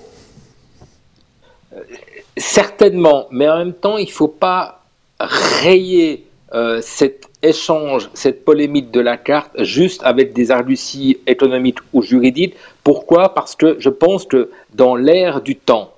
[2.38, 4.84] Certainement, mais en même temps, il ne faut pas
[5.20, 6.28] rayer
[6.82, 12.56] cette échange cette polémique de la carte juste avec des arguties économiques ou juridiques.
[12.84, 13.34] Pourquoi?
[13.34, 15.92] Parce que je pense que dans l'ère du temps,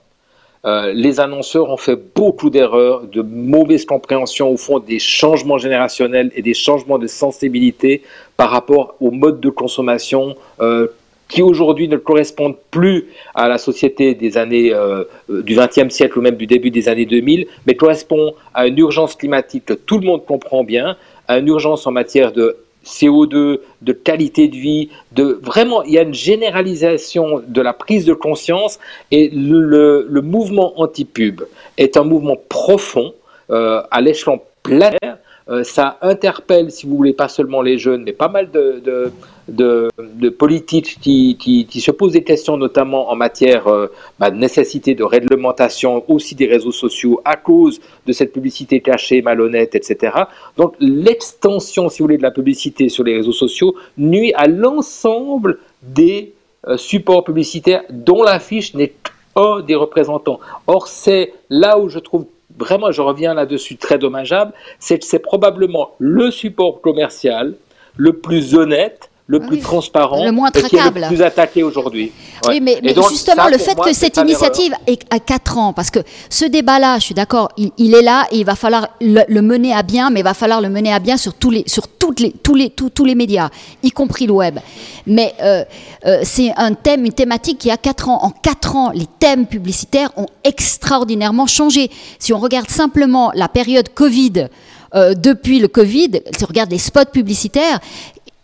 [0.65, 6.31] euh, les annonceurs ont fait beaucoup d'erreurs, de mauvaise compréhension au fond des changements générationnels
[6.36, 8.01] et des changements de sensibilité
[8.36, 10.88] par rapport au mode de consommation euh,
[11.27, 16.21] qui aujourd'hui ne correspondent plus à la société des années euh, du XXe siècle ou
[16.21, 20.05] même du début des années 2000, mais correspond à une urgence climatique que tout le
[20.05, 25.81] monde comprend bien, une urgence en matière de CO2, de qualité de vie, de vraiment,
[25.83, 28.79] il y a une généralisation de la prise de conscience
[29.11, 31.41] et le, mouvement anti-pub
[31.77, 33.13] est un mouvement profond
[33.49, 38.13] euh, à l'échelon planétaire euh, ça interpelle, si vous voulez, pas seulement les jeunes, mais
[38.13, 39.11] pas mal de,
[39.47, 39.89] de,
[40.38, 43.88] politiques qui, qui, qui, se posent des questions, notamment en matière euh,
[44.19, 49.21] bah, de nécessité de réglementation aussi des réseaux sociaux à cause de cette publicité cachée,
[49.21, 50.17] malhonnête, etc.
[50.58, 55.60] Donc l'extension, si vous voulez, de la publicité sur les réseaux sociaux nuit à l'ensemble
[55.81, 56.34] des
[56.67, 58.93] euh, supports publicitaires dont l'affiche n'est
[59.36, 60.39] qu'un des représentants.
[60.65, 62.25] Or, c'est là où je trouve
[62.58, 67.55] vraiment, je reviens là-dessus, très dommageable, c'est que c'est probablement le support commercial
[67.97, 71.01] le plus honnête, le plus transparent, le moins traquable.
[71.01, 72.11] le plus attaqué aujourd'hui.
[72.47, 76.45] Oui, mais, justement, le fait que cette initiative est à 4 ans, parce que ce
[76.45, 80.11] débat-là, je suis d'accord, il, est là et il va falloir le, mener à bien,
[80.11, 82.53] mais il va falloir le mener à bien sur tous les, sur toutes les, tous,
[82.53, 83.49] les, tous, tous les médias,
[83.81, 84.59] y compris le web.
[85.07, 85.63] Mais euh,
[86.05, 88.19] euh, c'est un thème, une thématique qui a 4 ans.
[88.21, 91.89] En 4 ans, les thèmes publicitaires ont extraordinairement changé.
[92.19, 94.49] Si on regarde simplement la période Covid,
[94.93, 97.79] euh, depuis le Covid, si on regarde les spots publicitaires,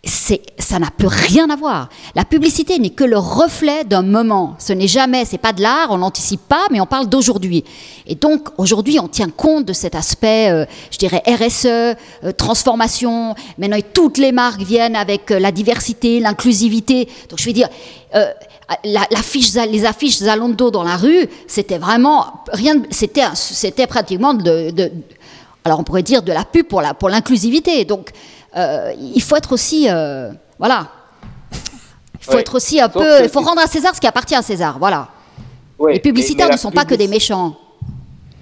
[0.04, 1.88] ça n'a plus rien à voir.
[2.16, 4.56] La publicité n'est que le reflet d'un moment.
[4.58, 7.62] Ce n'est jamais, c'est pas de l'art, on n'anticipe pas, mais on parle d'aujourd'hui.
[8.08, 11.94] Et donc aujourd'hui, on tient compte de cet aspect, euh, je dirais RSE, euh,
[12.36, 13.36] transformation.
[13.58, 17.08] Maintenant, toutes les marques viennent avec euh, la diversité, l'inclusivité.
[17.30, 17.68] Donc je vais dire,
[18.84, 22.82] la, les affiches Zalando dans la rue, c'était vraiment rien.
[22.90, 24.90] C'était, c'était pratiquement de,
[25.64, 27.84] alors on pourrait dire de la pub pour pour l'inclusivité.
[27.84, 28.10] Donc
[28.56, 30.88] euh, il faut être aussi, euh, voilà,
[32.20, 34.42] il faut être aussi un peu, il faut rendre à César ce qui appartient à
[34.42, 35.08] César, voilà.
[35.88, 37.56] les publicitaires ne sont pas que des méchants.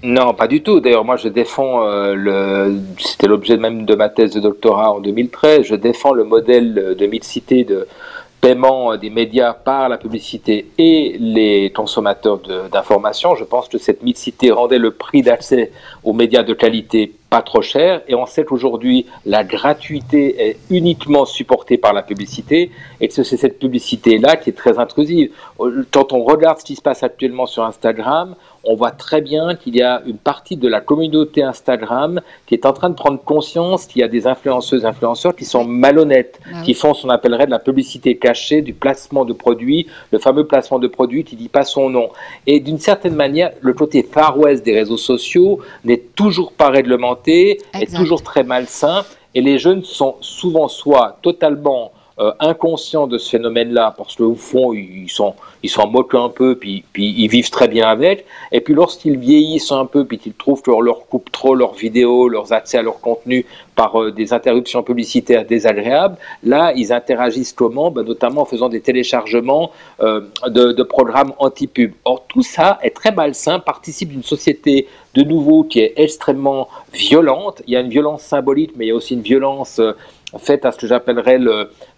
[0.03, 0.79] Non, pas du tout.
[0.79, 2.79] D'ailleurs, moi, je défends euh, le.
[2.97, 5.61] C'était l'objet même de ma thèse de doctorat en 2013.
[5.61, 7.87] Je défends le modèle de mixité de
[8.41, 12.39] paiement des médias par la publicité et les consommateurs
[12.71, 13.35] d'informations.
[13.35, 15.71] Je pense que cette mixité rendait le prix d'accès
[16.03, 18.01] aux médias de qualité pas trop cher.
[18.09, 23.37] Et on sait qu'aujourd'hui, la gratuité est uniquement supportée par la publicité et que c'est
[23.37, 25.31] cette publicité-là qui est très intrusive.
[25.91, 29.75] Quand on regarde ce qui se passe actuellement sur Instagram, on voit très bien qu'il
[29.75, 33.87] y a une partie de la communauté Instagram qui est en train de prendre conscience
[33.87, 37.47] qu'il y a des influenceuses, influenceurs qui sont malhonnêtes, ah qui font ce qu'on appellerait
[37.47, 41.49] de la publicité cachée, du placement de produits, le fameux placement de produits qui dit
[41.49, 42.09] pas son nom.
[42.45, 47.20] Et d'une certaine manière, le côté Far West des réseaux sociaux n'est toujours pas réglementé,
[47.27, 47.61] est
[47.95, 49.03] toujours très malsain,
[49.33, 54.73] et les jeunes sont souvent soit totalement euh, inconscients de ce phénomène-là, parce qu'au fond,
[54.73, 58.25] ils s'en ils s'en moquent un peu, puis, puis ils vivent très bien avec.
[58.51, 62.27] Et puis lorsqu'ils vieillissent un peu, puis qu'ils trouvent qu'on leur coupe trop leurs vidéos,
[62.27, 67.91] leurs accès à leur contenu par euh, des interruptions publicitaires désagréables, là, ils interagissent comment?
[67.91, 71.93] Ben, Notamment en faisant des téléchargements euh, de, de, programmes anti-pub.
[72.05, 77.61] Or, tout ça est très malsain, participe d'une société de nouveau qui est extrêmement violente.
[77.67, 79.79] Il y a une violence symbolique, mais il y a aussi une violence
[80.39, 81.39] fait à ce que j'appellerais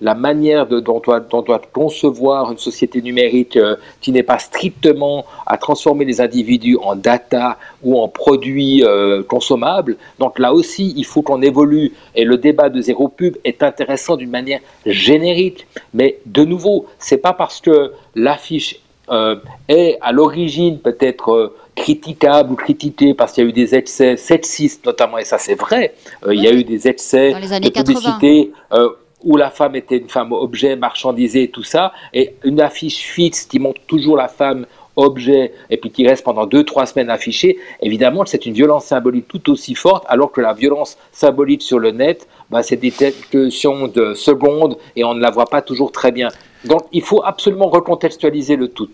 [0.02, 5.58] la manière dont, doit, doit concevoir une société numérique euh, qui n'est pas strictement à
[5.58, 9.98] transformer les individus en data ou en produits euh, consommables.
[10.20, 14.16] Donc là aussi, il faut qu'on évolue et le débat de zéro pub est intéressant
[14.16, 15.68] d'une manière générique.
[15.94, 18.80] Mais de nouveau, c'est pas parce que l'affiche
[19.14, 19.36] euh,
[19.68, 24.86] est à l'origine peut-être critiquable ou critiqué parce qu'il y a eu des excès sexistes
[24.86, 25.94] notamment, et ça c'est vrai,
[26.26, 28.90] euh, il y a eu des excès de publicité euh,
[29.24, 33.60] où la femme était une femme objet, marchandisée, tout ça, et une affiche fixe qui
[33.60, 38.26] montre toujours la femme objet et puis qui reste pendant deux trois semaines affichée, évidemment
[38.26, 42.28] c'est une violence symbolique tout aussi forte, alors que la violence symbolique sur le net,
[42.50, 46.30] bah, c'est des questions de secondes et on ne la voit pas toujours très bien.
[46.66, 48.90] Donc il faut absolument recontextualiser le tout.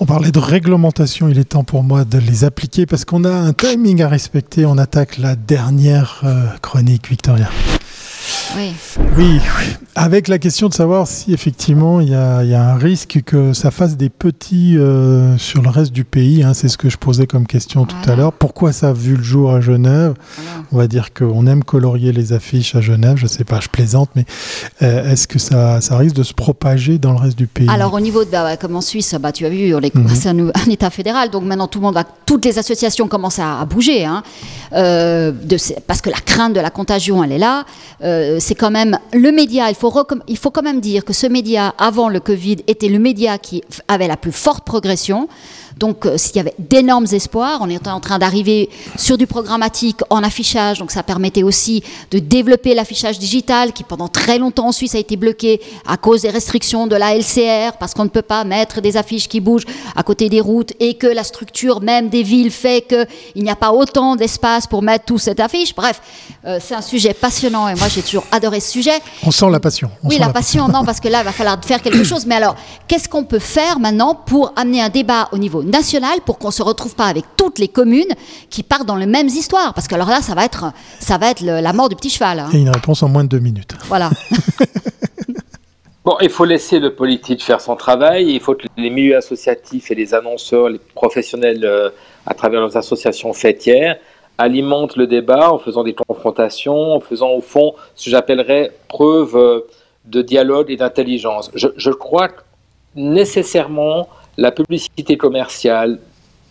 [0.00, 3.30] On parlait de réglementation, il est temps pour moi de les appliquer parce qu'on a
[3.30, 4.66] un timing à respecter.
[4.66, 7.48] On attaque la dernière euh, chronique, Victoria.
[8.56, 8.72] Oui.
[9.16, 9.40] oui.
[9.96, 13.96] avec la question de savoir si effectivement il y a, un risque que ça fasse
[13.96, 16.42] des petits euh, sur le reste du pays.
[16.42, 18.32] Hein, c'est ce que je posais comme question tout à l'heure.
[18.32, 20.14] Pourquoi ça a vu le jour à Genève?
[20.72, 23.16] On va dire qu'on aime colorier les affiches à Genève.
[23.16, 24.24] Je ne sais pas, je plaisante, mais
[24.82, 27.68] euh, est-ce que ça, ça, risque de se propager dans le reste du pays?
[27.68, 30.08] Alors au niveau de, bah, comme en Suisse, bah, tu as vu, mhm.
[30.14, 33.64] c'est un, État fédéral, donc maintenant tout le monde, va, toutes les associations commencent à,
[33.64, 34.22] bouger, hein,
[34.72, 37.64] euh, de, parce que la crainte de la contagion, elle est là
[38.44, 39.70] c'est quand même le média.
[39.70, 39.90] Il faut,
[40.28, 43.64] il faut quand même dire que ce média, avant le Covid, était le média qui
[43.88, 45.28] avait la plus forte progression.
[45.78, 50.00] Donc, euh, s'il y avait d'énormes espoirs, on était en train d'arriver sur du programmatique
[50.10, 54.72] en affichage, donc ça permettait aussi de développer l'affichage digital qui pendant très longtemps en
[54.72, 58.22] Suisse a été bloqué à cause des restrictions de la LCR, parce qu'on ne peut
[58.22, 62.08] pas mettre des affiches qui bougent à côté des routes et que la structure même
[62.08, 65.74] des villes fait qu'il n'y a pas autant d'espace pour mettre tout cette affiche.
[65.74, 66.00] Bref,
[66.46, 68.98] euh, c'est un sujet passionnant et moi j'ai toujours adoré ce sujet.
[69.24, 69.90] On sent la passion.
[70.04, 72.26] oui, la, passion, non, parce que là, il va falloir faire quelque chose.
[72.26, 72.54] Mais alors,
[72.86, 76.52] qu'est-ce qu'on peut faire maintenant pour amener un débat au niveau national pour qu'on ne
[76.52, 78.12] se retrouve pas avec toutes les communes
[78.50, 79.74] qui partent dans les mêmes histoires.
[79.74, 82.38] Parce que alors là, ça va être, ça va être la mort du petit cheval.
[82.38, 82.50] Hein.
[82.52, 83.74] Et une réponse en moins de deux minutes.
[83.88, 84.10] Voilà.
[86.04, 88.30] Bon, il faut laisser le politique faire son travail.
[88.30, 91.88] Il faut que les milieux associatifs et les annonceurs, les professionnels euh,
[92.26, 93.96] à travers leurs associations fêtières
[94.36, 99.34] alimentent le débat en faisant des confrontations, en faisant au fond ce que j'appellerais preuve
[99.34, 99.60] euh,
[100.04, 101.50] de dialogue et d'intelligence.
[101.54, 102.42] Je, je, crois que
[102.96, 105.98] nécessairement la publicité commerciale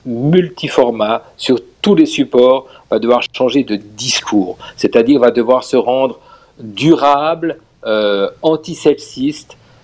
[0.05, 6.19] multiformat sur tous les supports va devoir changer de discours, c'est-à-dire va devoir se rendre
[6.59, 8.29] durable, euh,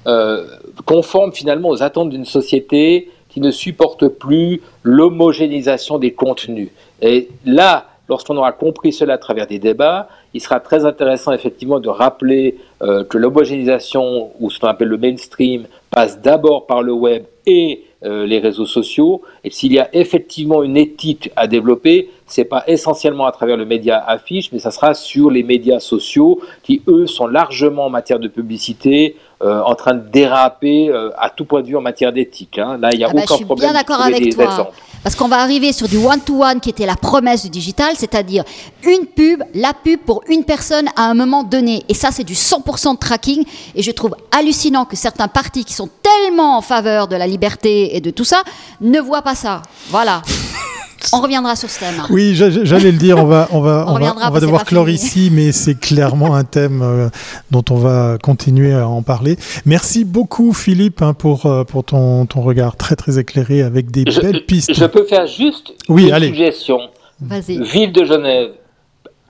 [0.08, 0.48] euh,
[0.86, 6.70] conforme finalement aux attentes d'une société qui ne supporte plus l'homogénéisation des contenus.
[7.02, 11.80] Et là, lorsqu'on aura compris cela à travers des débats, il sera très intéressant effectivement
[11.80, 16.94] de rappeler euh, que l'homogénéisation, ou ce qu'on appelle le mainstream, passe d'abord par le
[16.94, 19.22] web et euh, les réseaux sociaux.
[19.44, 23.66] Et s'il y a effectivement une éthique à développer, c'est pas essentiellement à travers le
[23.66, 28.20] média affiche, mais ça sera sur les médias sociaux qui, eux, sont largement en matière
[28.20, 32.12] de publicité euh, en train de déraper euh, à tout point de vue en matière
[32.12, 32.58] d'éthique.
[32.58, 32.78] Hein.
[32.78, 34.72] Là, il n'y a ah bah, aucun je suis Bien d'accord avec toi.
[35.02, 38.44] Parce qu'on va arriver sur du one-to-one qui était la promesse du digital, c'est-à-dire
[38.84, 41.84] une pub, la pub pour une personne à un moment donné.
[41.88, 43.46] Et ça, c'est du 100% de tracking.
[43.76, 47.96] Et je trouve hallucinant que certains partis qui sont tellement en faveur de la liberté
[47.96, 48.44] et de tout ça
[48.82, 49.62] ne voient pas ça.
[49.90, 50.22] Voilà.
[51.14, 52.02] On reviendra sur ce thème.
[52.10, 55.76] Oui, j'allais le dire, on va, on va, on, va, devoir clore ici, mais c'est
[55.76, 57.10] clairement un thème euh,
[57.52, 59.38] dont on va continuer à en parler.
[59.66, 64.04] Merci beaucoup Philippe hein, pour, euh, pour ton, ton, regard très très éclairé avec des
[64.04, 64.74] belles pistes.
[64.74, 66.80] Je peux faire juste une suggestion.
[67.22, 68.52] Ville de Genève,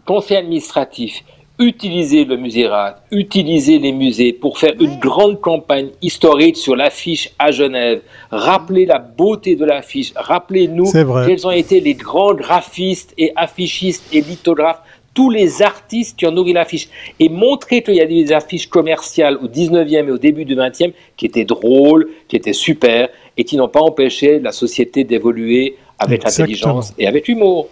[0.05, 1.23] conseil administratif,
[1.59, 7.51] utiliser le musérat, utiliser les musées pour faire une grande campagne historique sur l'affiche à
[7.51, 10.91] Genève, rappeler la beauté de l'affiche, rappelez-nous
[11.25, 14.81] quels ont été les grands graphistes et affichistes et lithographes,
[15.13, 16.87] tous les artistes qui ont nourri l'affiche,
[17.19, 20.93] et montrer qu'il y a des affiches commerciales au 19e et au début du 20e
[21.17, 26.25] qui étaient drôles, qui étaient super, et qui n'ont pas empêché la société d'évoluer avec
[26.25, 27.67] intelligence et avec humour.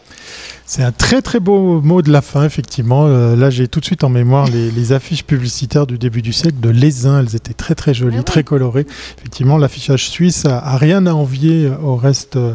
[0.69, 3.05] C'est un très très beau mot de la fin, effectivement.
[3.05, 6.59] Euh, là, j'ai tout de suite en mémoire les, affiches publicitaires du début du siècle
[6.59, 7.21] de Lézin.
[7.21, 8.85] Elles étaient très très jolies, ah très colorées.
[9.17, 12.53] Effectivement, l'affichage suisse a, rien à envier au reste euh,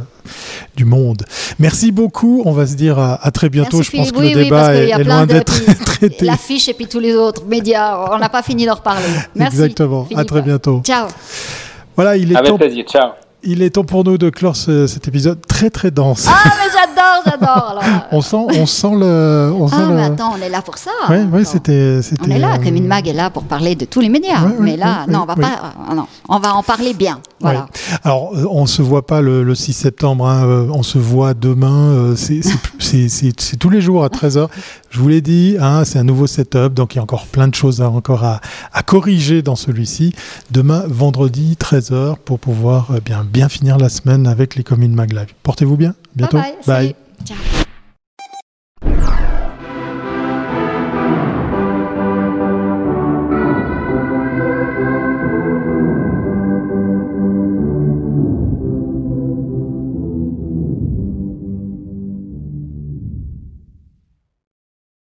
[0.76, 1.22] du monde.
[1.58, 2.42] Merci beaucoup.
[2.44, 3.82] On va se dire à, très bientôt.
[3.82, 6.26] Je pense que le débat est, loin d'être traité.
[6.26, 9.06] L'affiche et puis tous les autres médias, on n'a pas fini d'en reparler.
[9.34, 9.56] Merci.
[9.56, 10.06] Exactement.
[10.14, 10.82] À très bientôt.
[10.84, 11.08] Ciao.
[11.96, 12.84] Voilà, il est Avec plaisir.
[12.86, 13.12] Ciao.
[13.44, 16.26] Il est temps pour nous de clore cet épisode très très dense.
[16.28, 17.82] Ah mais j'adore, j'adore.
[18.12, 19.52] on sent, on sent le.
[19.56, 20.92] On ah mais attends, on est là pour ça.
[21.08, 24.00] Oui, oui, c'était, On est là, comme une mag est là pour parler de tous
[24.00, 24.46] les médias.
[24.60, 25.74] mais là, non, on va pas.
[25.90, 27.20] Euh, non, on va en parler bien.
[27.40, 27.66] Voilà.
[28.04, 30.28] Alors, euh, on se voit pas le, 6 septembre.
[30.28, 32.14] Hein, euh, on se voit demain.
[32.16, 34.48] C'est tous les jours à 13 h
[34.92, 37.48] Je vous l'ai dit, hein, c'est un nouveau setup, donc il y a encore plein
[37.48, 38.42] de choses à, encore à,
[38.74, 40.14] à corriger dans celui-ci.
[40.50, 45.32] Demain, vendredi, 13 h pour pouvoir bien bien finir la semaine avec les communes Maglive.
[45.42, 45.94] Portez-vous bien.
[46.14, 46.36] Bientôt.
[46.36, 46.52] Bye.
[46.66, 46.86] bye.
[46.86, 46.94] bye.
[47.24, 47.61] Ciao.